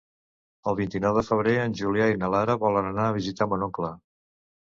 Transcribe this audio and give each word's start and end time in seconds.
El 0.69 0.75
vint-i-nou 0.77 1.17
de 1.17 1.23
febrer 1.27 1.53
en 1.65 1.75
Julià 1.81 2.07
i 2.13 2.17
na 2.21 2.29
Lara 2.35 2.57
volen 2.63 2.89
anar 2.93 3.05
a 3.09 3.13
visitar 3.19 3.49
mon 3.53 3.67
oncle. 3.67 3.93